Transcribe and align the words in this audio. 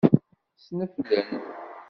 Ssneflen. 0.57 1.27